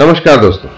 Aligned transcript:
नमस्कार 0.00 0.36
दोस्तों। 0.36 0.68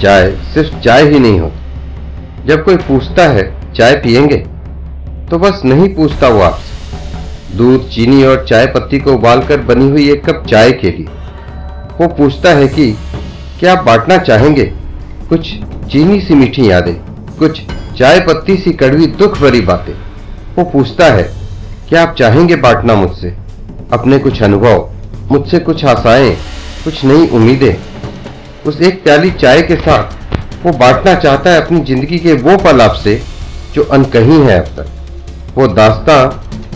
चाय 0.00 0.30
सिर्फ़ 0.30 0.78
चाय 0.78 1.08
ही 1.08 1.18
नहीं 1.18 1.40
होती। 1.40 2.48
जब 2.48 2.64
कोई 2.64 2.76
पूछता 2.76 3.22
है, 3.22 3.72
चाय 3.74 3.94
पियेंगे? 3.94 4.36
तो 5.30 5.38
बस 5.38 5.62
नहीं 5.64 5.94
पूछता 5.94 6.28
वो 6.28 6.40
आपसे। 6.40 7.56
दूध, 7.56 7.88
चीनी 7.88 8.24
और 8.24 8.46
चाय 8.48 8.66
पत्ती 8.66 8.98
को 8.98 9.12
उबालकर 9.12 9.60
बनी 9.60 9.90
हुई 9.90 10.10
एक 10.10 10.30
कप 10.30 10.46
चाय 10.46 10.72
के 10.72 10.90
लिए। 10.90 11.06
वो 12.00 12.08
पूछता 12.08 12.50
है 12.50 12.68
कि, 12.68 12.98
क्या 13.60 13.72
आप 13.72 13.84
बांटना 13.84 14.16
चाहेंगे? 14.16 14.64
कुछ 15.28 15.54
चीनी 15.92 16.20
सी 16.20 16.34
मीठी 16.34 16.70
यादें, 16.70 16.94
कुछ 17.38 17.62
चाय 17.98 18.20
पत्ती 18.20 18.56
सी 18.56 18.72
कड़वी 18.72 19.06
दुख 19.06 19.38
भरी 19.38 19.60
बातें। 19.60 19.94
वो 20.56 20.64
पूछता 20.64 21.06
है, 21.06 21.32
क्या 21.88 22.02
आप 22.02 22.14
चाहेंगे 22.18 22.56
बांटना 22.56 22.94
मुझसे? 22.94 23.36
अपने 23.92 24.18
कुछ 24.18 24.42
अनुभव, 24.42 24.90
मुझसे 25.30 25.58
कुछ 25.58 25.84
आशाएँ, 25.84 26.36
कुछ 26.84 27.04
नई 27.04 27.28
उम्मीदें? 27.28 27.97
उस 28.68 28.80
एक 28.82 29.02
प्याली 29.04 29.30
चाय 29.32 29.60
के 29.62 29.76
साथ 29.76 30.64
वो 30.64 30.72
बांटना 30.78 31.14
चाहता 31.16 31.50
है 31.50 31.60
अपनी 31.60 31.80
ज़िंदगी 31.82 32.18
के 32.18 32.32
वो 32.42 32.56
पल 32.56 32.80
आपसे 32.80 33.14
जो 33.74 33.82
अनकही 33.92 34.40
है 34.40 34.58
अब 34.60 34.66
तक। 34.76 35.56
वो 35.56 35.66
दास्ता 35.68 36.16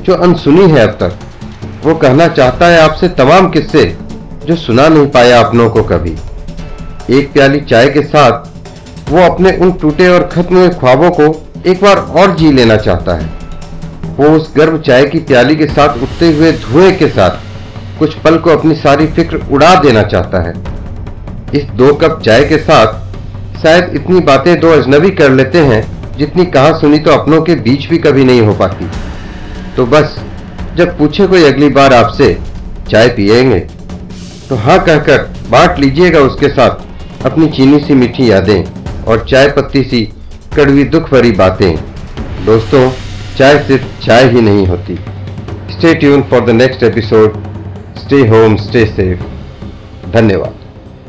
जो 0.05 0.15
अनसुनी 0.17 0.69
है 0.71 0.87
अब 0.89 0.97
तक। 1.03 1.19
वो 1.85 1.95
कहना 1.97 2.29
चाहता 2.31 2.67
है 2.67 2.81
आपसे 2.81 3.09
तमाम 3.19 3.49
किस्से 3.51 3.85
जो 4.47 4.57
सुना 4.57 4.89
नहीं 4.89 5.07
पाया 5.09 5.41
अपनों 5.41 5.69
को 5.71 5.83
कभी। 5.83 6.15
एक 7.11 7.33
प्याली 7.33 7.61
चाय 7.63 7.89
के 7.91 8.03
साथ 8.07 9.11
वो 9.11 9.23
अपने 9.23 9.57
उन 9.59 9.73
टूटे 9.81 10.09
और 10.09 10.29
खत्म 10.33 10.57
हुए 10.57 10.69
ख्वाबों 10.81 11.11
को 11.11 11.31
एक 11.67 11.83
बार 11.83 11.97
और 11.97 12.37
जी 12.37 12.53
लेना 12.53 12.77
चाहता 12.79 13.15
है। 13.15 13.31
वो 14.17 14.37
उस 14.37 14.53
गर्भ 14.57 14.83
चाय 14.83 15.05
की 15.07 15.19
प्याली 15.27 15.57
के 15.57 15.67
साथ 15.69 16.03
उठते 16.03 16.33
हुए 16.33 16.53
धुएँ 16.61 16.93
के 16.97 17.09
साथ 17.11 17.99
कुछ 17.99 18.15
पल 18.19 18.39
को 18.39 18.51
अपनी 18.51 18.75
सारी 18.77 19.07
फ़िक्र 19.09 19.47
उड़ा 19.51 19.75
देना 19.83 20.03
चाहता 20.05 20.43
है। 20.43 20.72
इस 21.55 21.65
दो 21.65 21.95
कप 21.95 22.21
चाय 22.25 22.45
के 22.45 22.59
साथ 22.59 23.01
शायद 23.63 23.91
इतनी 23.95 24.21
बातें 24.21 24.61
दो 24.61 24.71
अजनबी 24.71 25.11
कर 25.11 25.31
लेते 25.31 25.59
हैं, 25.59 25.83
जितनी 26.17 26.45
कहा 26.45 26.73
सुनी 26.79 26.99
तो 26.99 27.11
अपनों 27.11 27.43
के 27.43 27.55
बीच 27.55 27.87
भी 27.87 27.99
कभी 27.99 28.25
नहीं 28.25 28.41
हो 28.41 28.55
पाती। 28.55 28.87
तो 29.77 29.87
बस, 29.87 30.19
जब 30.77 30.99
पूछे 30.99 31.27
कोई 31.27 31.45
अगली 31.45 31.69
बार 31.69 31.95
आपसे, 31.95 32.39
चाय 32.91 33.09
पिएँगे? 33.09 33.59
तो 34.49 34.57
हाँ 34.57 34.79
कहकर 34.85 35.19
बांट 35.51 35.79
लीजिएगा 35.79 36.21
उसके 36.21 36.49
साथ 36.49 37.25
अपनी 37.27 37.49
चीनी 37.49 37.79
सी 37.81 37.95
मीठी 37.95 38.31
यादें 38.31 38.65
और 39.05 39.27
चाय 39.29 39.49
पत्ती 39.49 39.83
सी 39.83 40.13
कड़वी 40.57 40.85
दुख 40.85 41.11
भरी 41.11 41.33
बातें। 41.33 41.77
दोस्तों, 42.47 42.91
चाय 43.39 43.59
सिर्फ़ 43.59 44.07
चाय 44.07 44.29
ही 44.29 44.41
नहीं 44.41 44.67
होती। 44.67 44.99
Stay 45.71 45.95
tune 45.95 46.23
for 46.23 46.41
the 46.41 46.51
next 46.51 46.83
episode 46.83 47.45
stay 47.99 48.27
home 48.29 48.57
stay 48.57 48.87
safe 48.87 49.23
धन्यवाद। 50.11 50.62